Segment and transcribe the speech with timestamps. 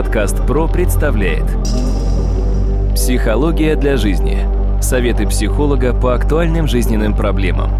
[0.00, 1.44] Подкаст ПРО представляет
[2.94, 4.38] Психология для жизни.
[4.80, 7.70] Советы психолога по актуальным жизненным проблемам.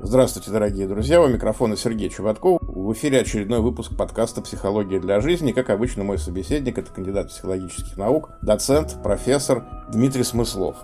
[0.00, 1.22] Здравствуйте, дорогие друзья.
[1.22, 2.58] У микрофона Сергей Чубатков.
[2.60, 5.52] В эфире очередной выпуск подкаста «Психология для жизни».
[5.52, 10.78] Как обычно, мой собеседник– это кандидат психологических наук, доцент, профессор Дмитрий Смыслов.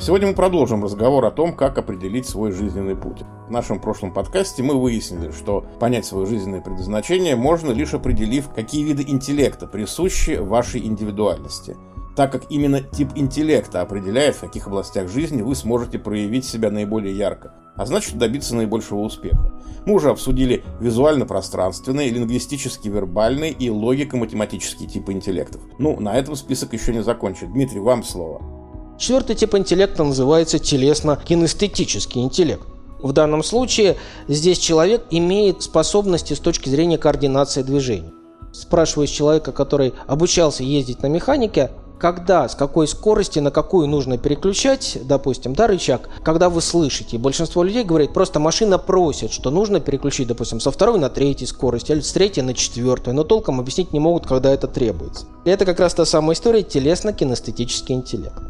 [0.00, 3.20] Сегодня мы продолжим разговор о том, как определить свой жизненный путь.
[3.48, 8.82] В нашем прошлом подкасте мы выяснили, что понять свое жизненное предназначение можно лишь определив, какие
[8.82, 11.76] виды интеллекта присущи вашей индивидуальности
[12.16, 17.16] так как именно тип интеллекта определяет, в каких областях жизни вы сможете проявить себя наиболее
[17.16, 19.54] ярко, а значит добиться наибольшего успеха.
[19.86, 25.62] Мы уже обсудили визуально-пространственные, лингвистически-вербальные и логико-математические типы интеллектов.
[25.78, 27.52] Ну, на этом список еще не закончен.
[27.52, 28.59] Дмитрий, вам слово.
[29.00, 32.62] Четвертый тип интеллекта называется телесно-кинестетический интеллект.
[33.00, 33.96] В данном случае
[34.28, 38.12] здесь человек имеет способности с точки зрения координации движений.
[38.52, 44.98] Спрашиваю человека, который обучался ездить на механике, когда, с какой скорости, на какую нужно переключать,
[45.04, 47.16] допустим, да, рычаг, когда вы слышите.
[47.16, 51.92] Большинство людей говорит, просто машина просит, что нужно переключить, допустим, со второй на третьей скорости,
[51.92, 55.24] или с третьей на четвертую, но толком объяснить не могут, когда это требуется.
[55.46, 58.49] И это как раз та самая история телесно-кинестетический интеллект.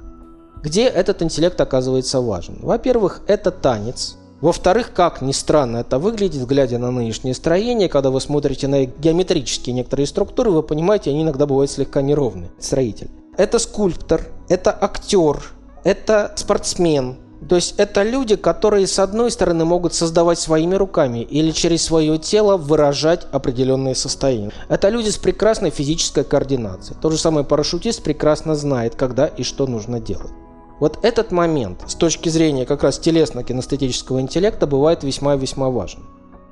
[0.62, 2.58] Где этот интеллект оказывается важен?
[2.61, 4.16] Во-первых, это танец.
[4.41, 9.75] Во-вторых, как ни странно это выглядит, глядя на нынешнее строение, когда вы смотрите на геометрические
[9.75, 12.50] некоторые структуры, вы понимаете, они иногда бывают слегка неровные.
[12.58, 13.11] Строитель.
[13.36, 15.42] Это скульптор, это актер,
[15.84, 21.53] это спортсмен, то есть это люди, которые с одной стороны могут создавать своими руками или
[21.53, 24.53] через свое тело выражать определенные состояния.
[24.69, 26.98] Это люди с прекрасной физической координацией.
[27.00, 30.31] Тот же самый парашютист прекрасно знает, когда и что нужно делать.
[30.80, 36.00] Вот этот момент с точки зрения как раз телесно-кинестетического интеллекта бывает весьма-весьма важен.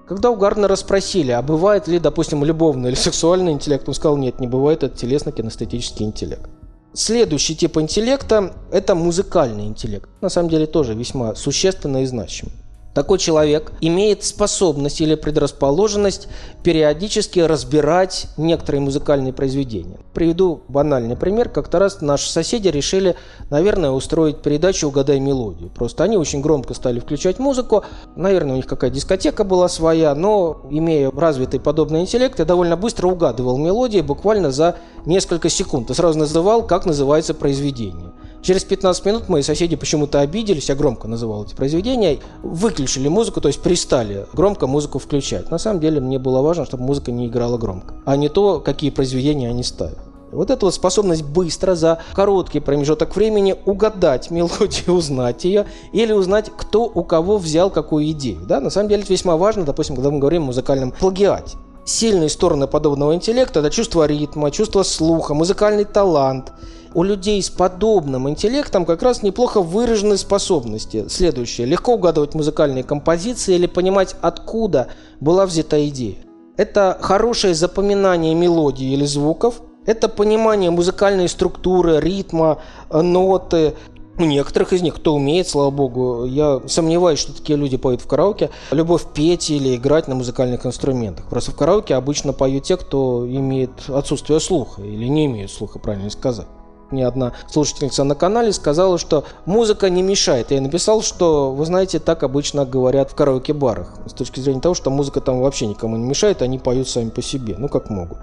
[0.06, 4.38] Когда у Гарднера спросили, а бывает ли, допустим, любовный или сексуальный интеллект, он сказал, нет,
[4.38, 6.48] не бывает, это телесно-кинестетический интеллект.
[6.92, 10.08] Следующий тип интеллекта– это музыкальный интеллект.
[10.20, 12.52] На самом деле тоже весьма существенно и значимый.
[12.98, 16.26] Такой человек имеет способность или предрасположенность
[16.64, 20.00] периодически разбирать некоторые музыкальные произведения.
[20.14, 21.48] Приведу банальный пример.
[21.48, 23.14] Как-то раз наши соседи решили,
[23.50, 25.70] наверное, устроить передачу «Угадай мелодию».
[25.70, 27.84] Просто они очень громко стали включать музыку.
[28.16, 33.06] Наверное, у них какая-то дискотека была своя, но, имея развитый подобный интеллект, я довольно быстро
[33.06, 34.74] угадывал мелодии буквально за
[35.08, 35.90] несколько секунд.
[35.90, 38.12] И сразу называл, как называется произведение.
[38.40, 43.48] Через 15 минут мои соседи почему-то обиделись, я громко называл эти произведения, выключили музыку, то
[43.48, 45.50] есть пристали громко музыку включать.
[45.50, 48.90] На самом деле мне было важно, чтобы музыка не играла громко, а не то, какие
[48.90, 49.98] произведения они ставят.
[50.30, 56.52] Вот эта вот способность быстро за короткий промежуток времени угадать мелодию, узнать ее, или узнать,
[56.56, 58.40] кто у кого взял какую идею.
[58.46, 58.60] Да?
[58.60, 61.56] На самом деле это весьма важно, допустим, когда мы говорим о музыкальном плагиате.
[61.88, 66.52] Сильные стороны подобного интеллекта– это чувство ритма, чувство слуха, музыкальный талант–
[66.94, 71.06] у людей с подобным интеллектом как раз неплохо выражены способности.
[71.08, 71.66] Следующее.
[71.66, 74.88] Легко угадывать музыкальные композиции или понимать, откуда
[75.20, 76.16] была взята идея.
[76.56, 79.60] Это хорошее запоминание мелодий или звуков.
[79.86, 82.58] Это понимание музыкальной структуры, ритма,
[82.90, 83.74] ноты,
[84.18, 88.06] у некоторых из них, кто умеет, слава богу, я сомневаюсь, что такие люди поют в
[88.06, 88.50] караоке.
[88.70, 91.26] Любовь петь или играть на музыкальных инструментах.
[91.28, 96.10] Просто в караоке обычно поют те, кто имеет отсутствие слуха или не имеет слуха, правильно
[96.10, 96.46] сказать.
[96.90, 100.50] Мне одна слушательница на канале сказала, что музыка не мешает.
[100.50, 103.98] Я написал, что, вы знаете, так обычно говорят в караоке-барах.
[104.06, 107.20] С точки зрения того, что музыка там вообще никому не мешает, они поют сами по
[107.20, 108.18] себе, ну как могут.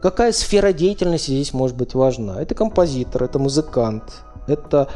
[0.00, 2.40] Какая сфера деятельности здесь может быть важна?
[2.40, 4.88] Это композитор, это музыкант, это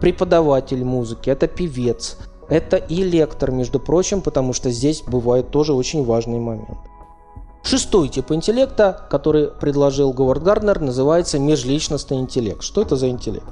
[0.00, 6.04] преподаватель музыки, это певец, это и лектор, между прочим, потому что здесь бывает тоже очень
[6.04, 6.78] важный момент.
[7.62, 12.62] Шестой тип интеллекта, который предложил Говард Гарднер, называется межличностный интеллект.
[12.62, 13.46] Что это за интеллект?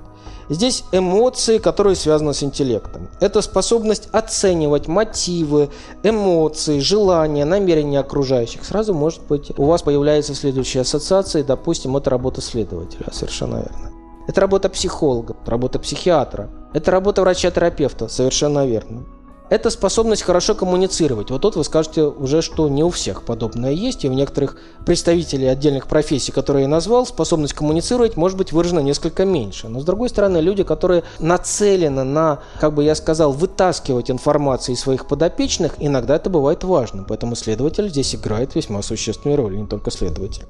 [0.48, 3.08] Здесь эмоции, которые связаны с интеллектом.
[3.20, 5.70] Это способность оценивать мотивы,
[6.04, 8.64] эмоции, желания, намерения окружающих.
[8.64, 13.06] Сразу, может быть, у вас появляется следующая ассоциация, допустим, это работа следователя.
[13.12, 13.95] Совершенно верно.
[14.26, 16.50] Это работа психолога, работа психиатра.
[16.72, 18.08] Это работа врача-терапевта.
[18.08, 19.04] Совершенно верно.
[19.48, 21.30] Это способность хорошо коммуницировать.
[21.30, 25.46] Вот тут вы скажете уже, что не у всех подобное есть, и у некоторых представителей
[25.46, 29.68] отдельных профессий, которые я назвал, способность коммуницировать может быть выражена несколько меньше.
[29.68, 34.80] Но с другой стороны, люди, которые нацелены на, как бы я сказал, вытаскивать информацию из
[34.80, 37.04] своих подопечных, иногда это бывает важно.
[37.04, 40.42] Поэтому следователь здесь играет весьма существенную роль, не только следователь.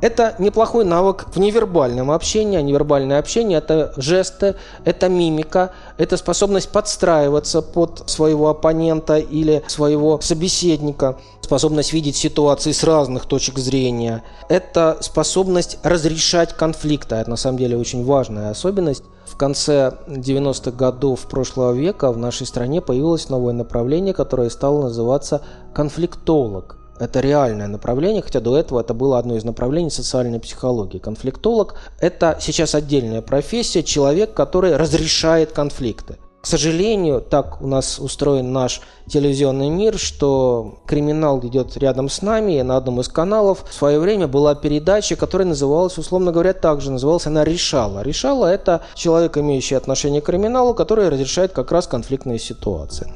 [0.00, 2.58] Это неплохой навык в невербальном общении.
[2.58, 10.20] А невербальное общение– это жесты, это мимика, это способность подстраиваться под своего оппонента или своего
[10.20, 14.22] собеседника, способность видеть ситуации с разных точек зрения.
[14.48, 17.16] Это способность разрешать конфликты.
[17.16, 19.04] Это на самом деле очень важная особенность.
[19.26, 25.42] В конце 90-х годов прошлого века в нашей стране появилось новое направление, которое стало называться
[25.72, 26.79] конфликтолог.
[27.00, 30.98] Это реальное направление, хотя до этого это было одно из направлений социальной психологии.
[30.98, 36.18] Конфликтолог– это сейчас отдельная профессия, человек, который разрешает конфликты.
[36.42, 42.58] К сожалению, так у нас устроен наш телевизионный мир, что криминал идет рядом с нами,
[42.58, 46.82] и на одном из каналов в свое время была передача, которая называлась, условно говоря, так
[46.82, 48.02] же, называлась она «Решала».
[48.02, 53.10] «Решала»– это человек, имеющий отношение к криминалу, который разрешает как раз конфликтные ситуации.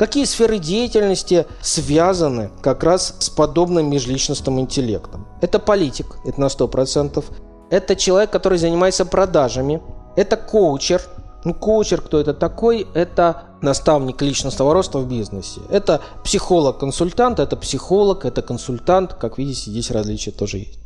[0.00, 5.26] Какие сферы деятельности связаны как раз с подобным межличностным интеллектом?
[5.42, 7.22] Это политик, это на 100%.
[7.68, 9.82] Это человек, который занимается продажами.
[10.16, 11.02] Это коучер.
[11.44, 12.86] Ну, коучер, кто это такой?
[12.94, 15.60] Это наставник личностного роста в бизнесе.
[15.68, 19.12] Это психолог-консультант, это психолог, это консультант.
[19.12, 20.78] Как видите, здесь различия тоже есть.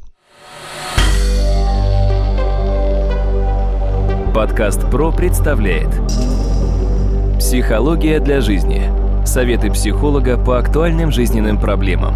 [4.34, 5.90] Подкаст ПРО представляет
[7.38, 8.90] Психология для жизни–
[9.34, 12.14] Советы психолога по актуальным жизненным проблемам.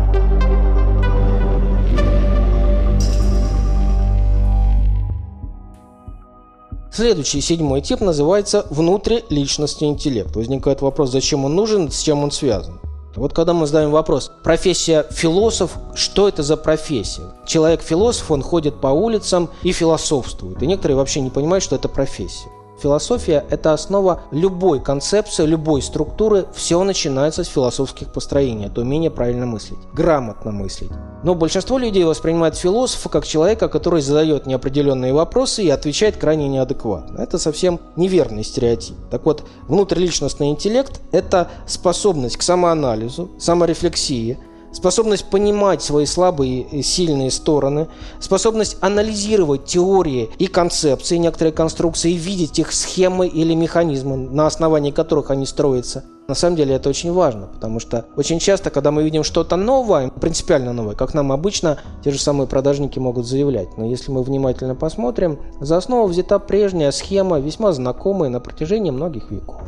[6.93, 10.37] Следующий, седьмой тип, называется внутриличностный интеллект.
[10.37, 12.79] Возникает вопрос, зачем он нужен, с чем он связан.
[13.17, 17.25] Вот когда мы задаем вопрос, профессия философ, что это за профессия?
[17.45, 20.63] Человек-философ, он ходит по улицам и философствует.
[20.63, 22.49] И некоторые вообще не понимают, что это профессия.
[22.81, 26.47] Философия– это основа любой концепции, любой структуры.
[26.55, 30.91] Все начинается с философских построений, это умение правильно мыслить, грамотно мыслить.
[31.25, 37.21] Но большинство людей воспринимает философа как человека, который задает неопределенные вопросы и отвечает крайне неадекватно.
[37.21, 38.97] Это совсем неверный стереотип.
[39.11, 44.39] Так вот, внутриличностный интеллект– это способность к самоанализу, саморефлексии,
[44.79, 47.89] способность понимать свои слабые и сильные стороны,
[48.21, 55.33] способность анализировать теории и концепции, некоторые конструкции, видеть их схемы или механизмы, на основании которых
[55.33, 56.05] они строятся.
[56.29, 60.11] На самом деле это очень важно, потому что очень часто, когда мы видим что-то новое,
[60.11, 64.77] принципиально новое, как нам обычно те же самые продажники могут заявлять, но если мы внимательно
[64.77, 69.63] посмотрим, за основу взята прежняя схема, весьма знакомая на протяжении многих веков.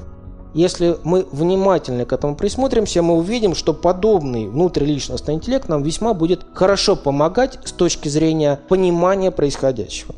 [0.55, 6.45] Если мы внимательно к этому присмотримся, мы увидим, что подобный внутриличностный интеллект нам весьма будет
[6.55, 10.15] хорошо помогать с точки зрения понимания происходящего.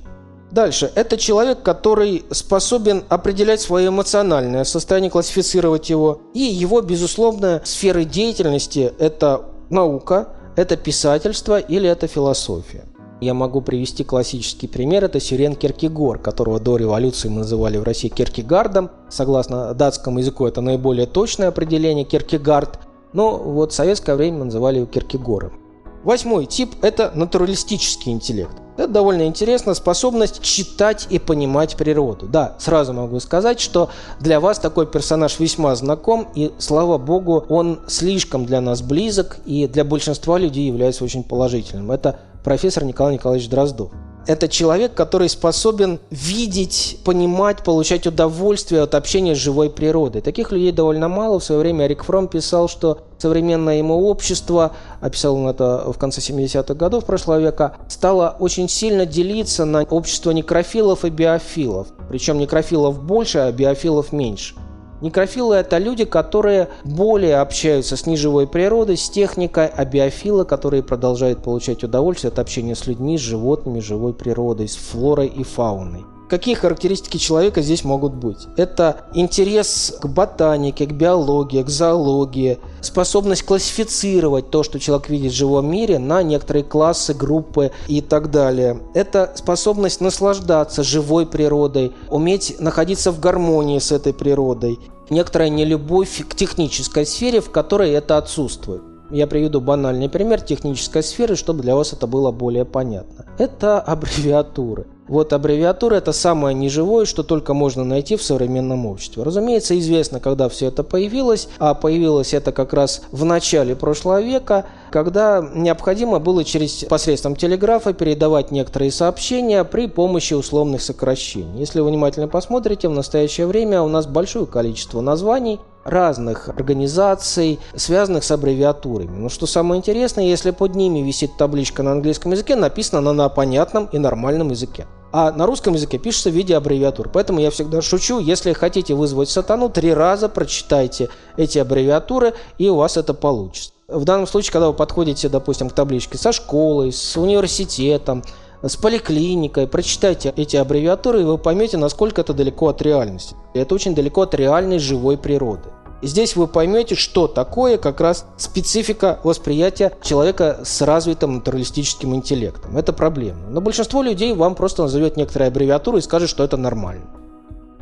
[0.50, 0.92] Дальше.
[0.94, 6.20] Это человек, который способен определять свое эмоциональное состояние, классифицировать его.
[6.34, 12.84] И его, безусловно, сферы деятельности– это наука, это писательство или это философия.
[13.22, 15.04] Я могу привести классический пример.
[15.04, 18.90] Это Сюрен Киркегор, которого до революции мы называли в России Киркегардом.
[19.08, 22.80] Согласно датскому языку, это наиболее точное определение Киркегард.
[23.12, 25.61] Но вот в советское время называли его Киркегором.
[26.04, 28.56] Восьмой тип– это натуралистический интеллект.
[28.76, 32.26] Это довольно интересно, способность читать и понимать природу.
[32.26, 37.80] Да, сразу могу сказать, что для вас такой персонаж весьма знаком, и, слава богу, он
[37.86, 41.92] слишком для нас близок, и для большинства людей является очень положительным.
[41.92, 43.92] Это профессор Николай Николаевич Дроздов.
[44.26, 50.22] Это человек, который способен видеть, понимать, получать удовольствие от общения с живой природой.
[50.22, 51.40] Таких людей довольно мало.
[51.40, 56.20] В свое время Эрик Фром писал, что современное ему общество, описал он это в конце
[56.20, 61.88] 70-х годов прошлого века, стало очень сильно делиться на общество некрофилов и биофилов.
[62.08, 64.54] Причем некрофилов больше, а биофилов меньше.
[65.02, 71.42] Некрофилы– это люди, которые более общаются с неживой природой, с техникой, а биофилы, которые продолжают
[71.42, 76.04] получать удовольствие от общения с людьми, с животными, живой природой, с флорой и фауной.
[76.28, 78.46] Какие характеристики человека здесь могут быть?
[78.56, 85.36] Это интерес к ботанике, к биологии, к зоологии, способность классифицировать то, что человек видит в
[85.36, 88.80] живом мире, на некоторые классы, группы и так далее.
[88.94, 94.78] Это способность наслаждаться живой природой, уметь находиться в гармонии с этой природой
[95.10, 98.82] некоторая нелюбовь к технической сфере, в которой это отсутствует.
[99.10, 103.26] Я приведу банальный пример технической сферы, чтобы для вас это было более понятно.
[103.38, 104.86] Это аббревиатуры.
[105.08, 109.22] Вот аббревиатура– это самое неживое, что только можно найти в современном обществе.
[109.22, 114.66] Разумеется, известно, когда все это появилось, а появилось это как раз в начале прошлого века,
[114.90, 121.58] когда необходимо было через посредством телеграфа передавать некоторые сообщения при помощи условных сокращений.
[121.58, 128.24] Если вы внимательно посмотрите, в настоящее время у нас большое количество названий, разных организаций, связанных
[128.24, 129.16] с аббревиатурами.
[129.16, 133.28] Но что самое интересное, если под ними висит табличка на английском языке, написано она на
[133.28, 134.86] понятном и нормальном языке.
[135.12, 137.10] А на русском языке пишется в виде аббревиатур.
[137.10, 142.76] Поэтому я всегда шучу, если хотите вызвать сатану, три раза прочитайте эти аббревиатуры, и у
[142.76, 143.72] вас это получится.
[143.88, 148.22] В данном случае, когда вы подходите, допустим, к табличке со школой, с университетом,
[148.62, 153.34] с поликлиникой, прочитайте эти аббревиатуры, и вы поймете, насколько это далеко от реальности.
[153.54, 155.70] Это очень далеко от реальной живой природы.
[156.00, 162.76] И здесь вы поймете, что такое как раз специфика восприятия человека с развитым натуралистическим интеллектом.
[162.76, 163.48] Это проблема.
[163.48, 167.04] Но большинство людей вам просто назовет некоторые аббревиатуры и скажет, что это нормально.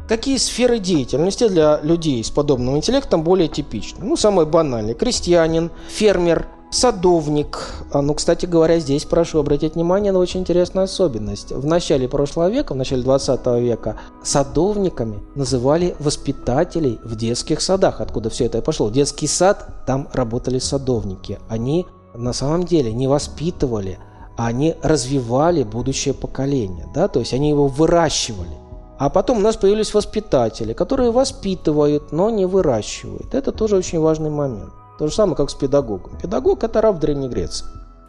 [0.06, 4.04] Какие сферы деятельности для людей с подобным интеллектом более типичны?
[4.04, 4.94] Ну, самое банальное.
[4.94, 7.58] Крестьянин, фермер, Садовник.
[7.92, 11.50] А, ну, кстати говоря, здесь прошу обратить внимание на очень интересную особенность.
[11.50, 18.00] В начале прошлого века, в начале 20 века, садовниками называли воспитателей в детских садах.
[18.00, 18.88] Откуда все это и пошло?
[18.88, 21.40] Детский сад, там работали садовники.
[21.48, 23.98] Они на самом деле не воспитывали,
[24.36, 26.86] а они развивали будущее поколение.
[26.94, 27.08] Да?
[27.08, 28.56] То есть они его выращивали.
[28.96, 33.34] А потом у нас появились воспитатели, которые воспитывают, но не выращивают.
[33.34, 34.72] Это тоже очень важный момент.
[35.00, 36.18] То же самое, как с педагогом.
[36.20, 37.64] Педагог– это раб в Древней Греции.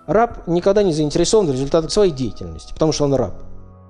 [0.07, 3.33] Раб никогда не заинтересован в результатах своей деятельности, потому что он раб.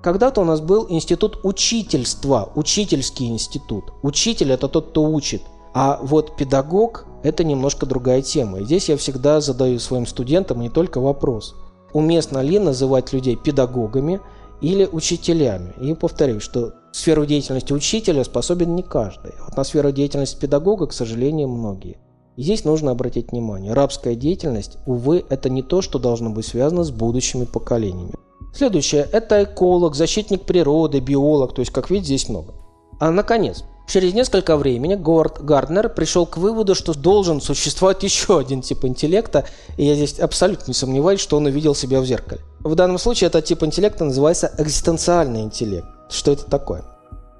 [0.04, 3.92] Когда-то у нас был институт учительства, учительский институт.
[4.02, 5.42] Учитель– это тот, кто учит.
[5.74, 8.60] А вот педагог– это немножко другая тема.
[8.60, 11.56] И здесь я всегда задаю своим студентам не только вопрос.
[11.92, 14.20] Уместно ли называть людей педагогами
[14.60, 15.74] или учителями?
[15.80, 19.32] И повторю, что сферу деятельности учителя способен не каждый.
[19.44, 21.98] Вот на сферу деятельности педагога, к сожалению, многие.
[22.36, 26.90] Здесь нужно обратить внимание, рабская деятельность, увы, это не то, что должно быть связано с
[26.90, 28.14] будущими поколениями.
[28.54, 32.54] Следующее– это эколог, защитник природы, биолог, то есть, как видите, здесь много.
[33.00, 38.62] А, наконец, через несколько времени Говард Гарднер пришел к выводу, что должен существовать еще один
[38.62, 39.44] тип интеллекта,
[39.76, 42.40] и я здесь абсолютно не сомневаюсь, что он увидел себя в зеркале.
[42.60, 45.86] В данном случае этот тип интеллекта называется экзистенциальный интеллект.
[46.08, 46.84] Что это такое?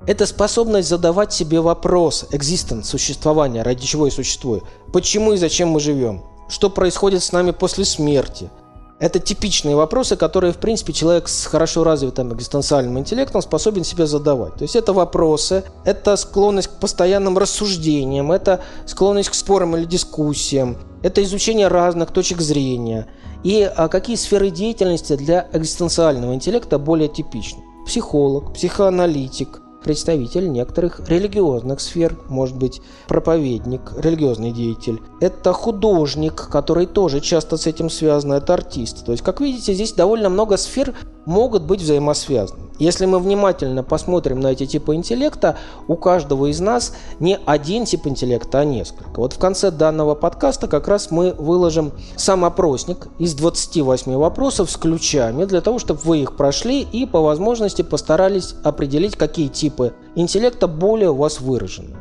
[0.04, 5.78] Это способность задавать себе вопрос, экзистенс, существование, ради чего я существую, почему и зачем мы
[5.78, 8.50] живем, что происходит с нами после смерти.
[8.98, 14.54] Это типичные вопросы, которые, в принципе, человек с хорошо развитым экзистенциальным интеллектом способен себе задавать.
[14.54, 20.78] То есть это вопросы, это склонность к постоянным рассуждениям, это склонность к спорам или дискуссиям,
[21.02, 23.06] это изучение разных точек зрения.
[23.44, 27.62] И а какие сферы деятельности для экзистенциального интеллекта более типичны?
[27.86, 35.00] Психолог, психоаналитик, представитель некоторых религиозных сфер, может быть, проповедник, религиозный деятель.
[35.20, 39.04] Это художник, который тоже часто с этим связан, это артист.
[39.04, 40.94] То есть, как видите, здесь довольно много сфер
[41.26, 42.62] могут быть взаимосвязаны.
[42.82, 48.08] Если мы внимательно посмотрим на эти типы интеллекта, у каждого из нас не один тип
[48.08, 49.20] интеллекта, а несколько.
[49.20, 54.76] Вот в конце данного подкаста как раз мы выложим сам опросник из 28 вопросов с
[54.76, 60.66] ключами для того, чтобы вы их прошли и по возможности постарались определить, какие типы интеллекта
[60.66, 61.94] более у вас выражены.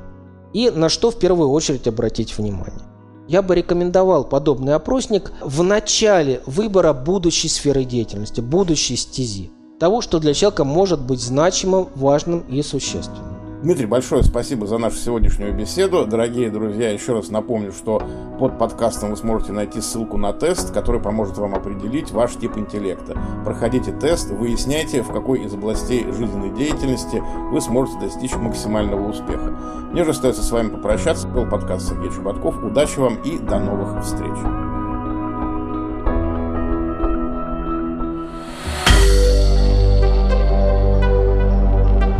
[0.51, 2.87] И на что в первую очередь обратить внимание.
[3.27, 10.19] Я бы рекомендовал подобный опросник в начале выбора будущей сферы деятельности, будущей стези того, что
[10.19, 13.25] для человека может быть значимым, важным и существенным.
[13.63, 16.05] Дмитрий, большое спасибо за нашу сегодняшнюю беседу.
[16.05, 17.99] Дорогие друзья, еще раз напомню, что
[18.39, 23.17] под подкастом вы сможете найти ссылку на тест, который поможет вам определить ваш тип интеллекта.
[23.43, 29.57] Проходите тест, выясняйте, в какой из областей жизненной деятельности вы сможете достичь максимального успеха.
[29.91, 31.27] Мне же остается с вами попрощаться.
[31.27, 32.63] Был подкаст Сергей Чубатков.
[32.63, 34.70] Удачи вам и до новых встреч.